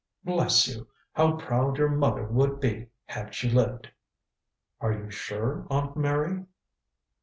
[0.23, 3.89] Bless you, how proud your mother would be had she lived"
[4.81, 6.43] "Are you sure, Aunt Mary?"